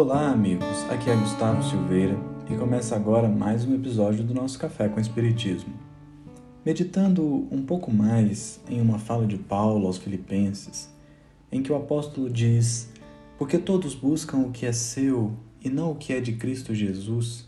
[0.00, 0.82] Olá, amigos.
[0.88, 2.16] Aqui é Gustavo Silveira
[2.48, 5.74] e começa agora mais um episódio do nosso Café com Espiritismo.
[6.64, 10.88] Meditando um pouco mais em uma fala de Paulo aos Filipenses,
[11.52, 12.88] em que o apóstolo diz:
[13.36, 17.46] Porque todos buscam o que é seu e não o que é de Cristo Jesus,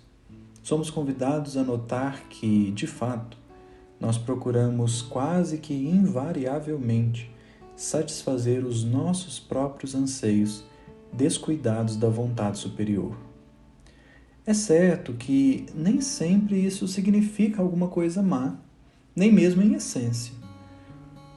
[0.62, 3.38] somos convidados a notar que, de fato,
[3.98, 7.30] nós procuramos quase que invariavelmente
[7.74, 10.70] satisfazer os nossos próprios anseios
[11.12, 13.16] descuidados da vontade superior.
[14.44, 18.56] É certo que nem sempre isso significa alguma coisa má,
[19.14, 20.34] nem mesmo em essência.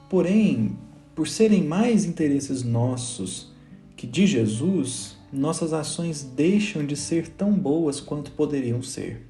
[0.08, 0.76] Porém,
[1.14, 3.52] por serem mais interesses nossos
[3.96, 9.26] que de Jesus, nossas ações deixam de ser tão boas quanto poderiam ser.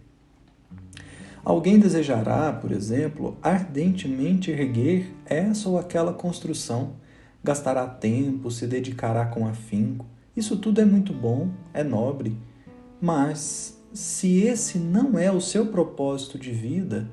[1.44, 6.94] Alguém desejará, por exemplo, ardentemente erguer essa ou aquela construção,
[7.44, 10.04] gastará tempo, se dedicará com afinco,
[10.36, 12.36] isso tudo é muito bom, é nobre,
[13.00, 17.08] mas se esse não é o seu propósito de vida,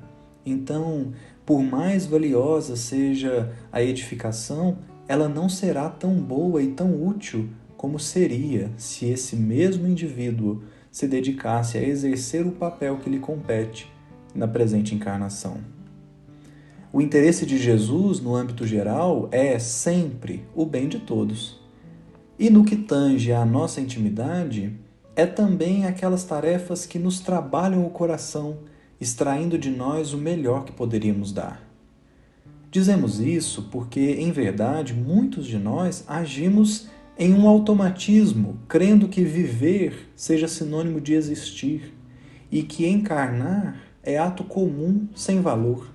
[0.45, 1.13] então,
[1.45, 7.99] por mais valiosa seja a edificação, ela não será tão boa e tão útil como
[7.99, 13.91] seria se esse mesmo indivíduo se dedicasse a exercer o papel que lhe compete
[14.35, 15.57] na presente encarnação.
[16.91, 21.62] O interesse de Jesus, no âmbito geral, é sempre o bem de todos.
[22.37, 24.73] E no que tange à nossa intimidade,
[25.15, 28.59] é também aquelas tarefas que nos trabalham o coração,
[28.99, 31.61] extraindo de nós o melhor que poderíamos dar.
[32.71, 40.11] Dizemos isso porque, em verdade, muitos de nós agimos em um automatismo, crendo que viver
[40.15, 41.93] seja sinônimo de existir
[42.51, 45.93] e que encarnar é ato comum sem valor.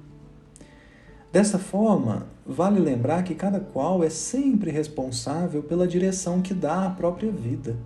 [1.32, 6.91] Dessa forma, vale lembrar que cada qual é sempre responsável pela direção que dá à
[6.91, 7.76] própria vida.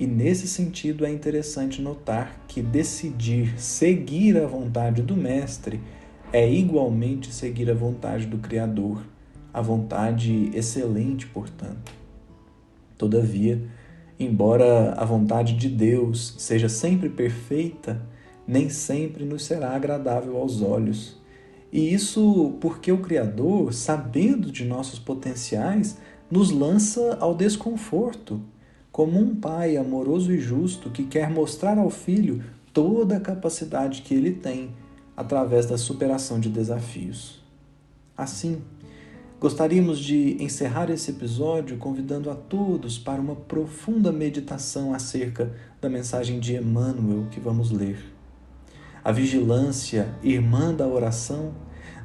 [0.00, 5.80] E nesse sentido é interessante notar que decidir seguir a vontade do Mestre
[6.32, 9.04] é igualmente seguir a vontade do Criador,
[9.54, 11.92] a vontade excelente, portanto.
[12.98, 13.62] Todavia,
[14.18, 18.00] embora a vontade de Deus seja sempre perfeita,
[18.46, 21.19] nem sempre nos será agradável aos olhos
[21.72, 25.96] e isso porque o Criador, sabendo de nossos potenciais,
[26.30, 28.40] nos lança ao desconforto,
[28.90, 32.42] como um pai amoroso e justo que quer mostrar ao filho
[32.72, 34.70] toda a capacidade que ele tem
[35.16, 37.40] através da superação de desafios.
[38.16, 38.62] Assim,
[39.40, 46.40] gostaríamos de encerrar esse episódio convidando a todos para uma profunda meditação acerca da mensagem
[46.40, 48.19] de Emmanuel que vamos ler.
[49.02, 51.52] A vigilância, irmã da oração,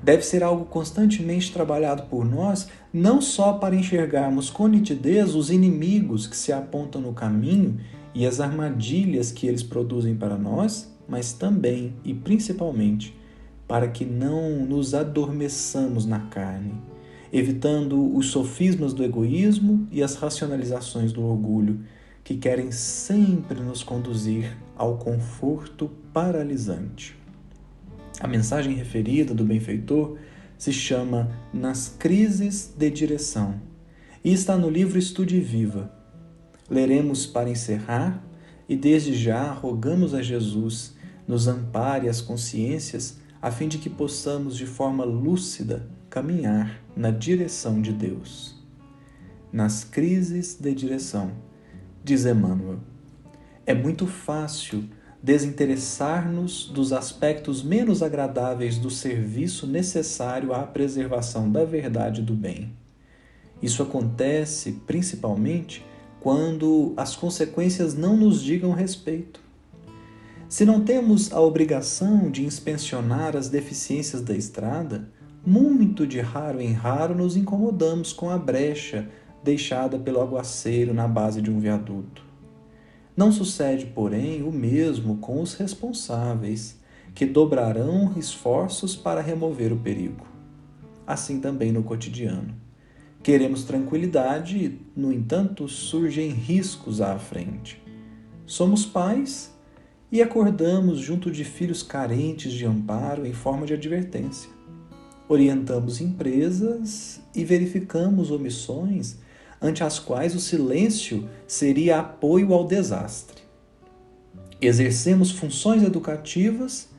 [0.02, 6.28] deve ser algo constantemente trabalhado por nós, não só para enxergarmos com nitidez os inimigos
[6.28, 7.80] que se apontam no caminho
[8.14, 13.18] e as armadilhas que eles produzem para nós, mas também e principalmente
[13.68, 16.74] para que não nos adormeçamos na carne,
[17.34, 21.80] evitando os sofismas do egoísmo e as racionalizações do orgulho,
[22.26, 27.16] que querem sempre nos conduzir ao conforto paralisante.
[28.20, 30.18] A mensagem referida do benfeitor
[30.58, 33.62] se chama Nas Crises de Direção
[34.24, 35.94] e está no livro Estude Viva.
[36.68, 38.26] Leremos para encerrar
[38.68, 40.96] e desde já rogamos a Jesus
[41.28, 47.80] nos ampare as consciências a fim de que possamos de forma lúcida caminhar na direção
[47.80, 48.56] de Deus.
[49.54, 51.45] Nas crises de direção
[52.06, 52.78] diz Emmanuel.
[53.66, 54.84] É muito fácil
[55.24, 62.72] desinteressar-nos dos aspectos menos agradáveis do serviço necessário à preservação da verdade e do bem.
[63.60, 65.84] Isso acontece principalmente
[66.20, 69.40] quando as consequências não nos digam respeito.
[70.48, 75.10] Se não temos a obrigação de inspecionar as deficiências da estrada,
[75.44, 79.10] muito de raro em raro nos incomodamos com a brecha
[79.46, 82.26] deixada pelo aguaceiro na base de um viaduto.
[83.16, 86.82] Não sucede, porém, o mesmo com os responsáveis,
[87.14, 90.26] que dobrarão esforços para remover o perigo.
[91.06, 92.56] Assim também no cotidiano.
[93.22, 97.82] Queremos tranquilidade, no entanto, surgem riscos à frente.
[98.48, 99.56] Somos pais
[100.12, 104.50] e acordamos junto de filhos carentes de amparo em forma de advertência.
[105.30, 109.24] Orientamos empresas e verificamos omissões
[109.66, 113.42] ante as quais o silêncio seria apoio ao desastre.
[114.62, 116.90] Exercemos funções educativas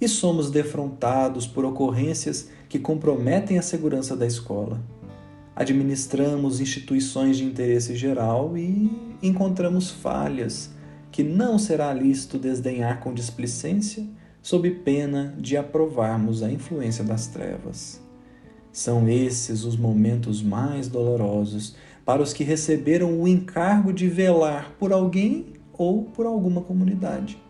[0.00, 4.80] e somos defrontados por ocorrências que comprometem a segurança da escola.
[5.54, 8.90] Administramos instituições de interesse geral e
[9.22, 10.70] encontramos falhas
[11.12, 14.04] que não será lícito desdenhar com displicência,
[14.42, 18.02] sob pena de aprovarmos a influência das trevas.
[18.72, 24.92] São esses os momentos mais dolorosos para os que receberam o encargo de velar por
[24.92, 27.42] alguém ou por alguma comunidade.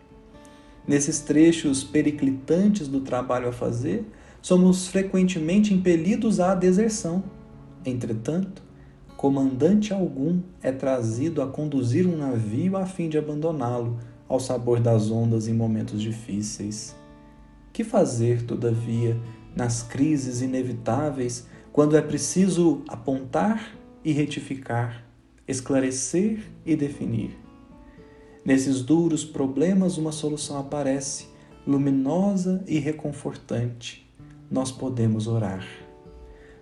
[0.87, 4.05] Nesses trechos periclitantes do trabalho a fazer,
[4.41, 7.23] somos frequentemente impelidos à deserção.
[7.83, 8.63] Entretanto,
[9.17, 13.97] comandante algum é trazido a conduzir um navio a fim de abandoná-lo
[14.27, 16.95] ao sabor das ondas em momentos difíceis.
[17.73, 19.17] Que fazer, todavia,
[19.55, 23.75] nas crises inevitáveis, quando é preciso apontar
[24.05, 25.03] e retificar,
[25.47, 27.35] esclarecer e definir?
[28.45, 31.27] Nesses duros problemas, uma solução aparece,
[31.65, 34.07] luminosa e reconfortante.
[34.51, 35.67] Nós podemos orar.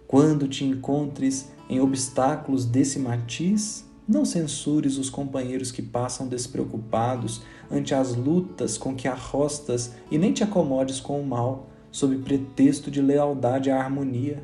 [0.08, 7.94] Quando te encontres em obstáculos desse matiz, não censures os companheiros que passam despreocupados ante
[7.94, 13.02] as lutas com que arrostas e nem te acomodes com o mal, sob pretexto de
[13.02, 14.42] lealdade à harmonia.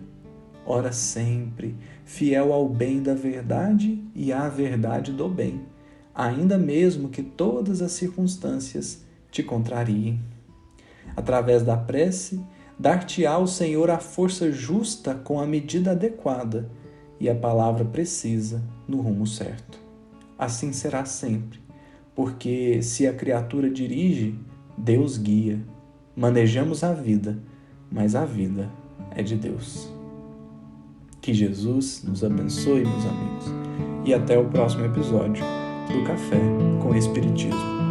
[0.65, 1.75] Ora sempre,
[2.09, 5.61] fiel ao bem da verdade e à verdade do bem
[6.19, 10.19] ainda mesmo que todas as circunstâncias te contrariem.
[11.15, 12.43] Através da prece,
[12.77, 16.69] dar-te-á o Senhor a força justa com a medida adequada
[17.21, 19.79] e a palavra precisa no rumo certo.
[20.37, 21.61] Assim será sempre,
[22.13, 24.35] porque se a criatura dirige,
[24.77, 25.61] Deus guia.
[26.13, 27.39] Manejamos a vida,
[27.89, 28.69] mas a vida
[29.15, 29.98] é de Deus.
[31.21, 33.45] Que Jesus nos abençoe, meus amigos,
[34.05, 35.43] e até o próximo episódio
[35.91, 36.39] do Café
[36.81, 37.88] com Espiritismo.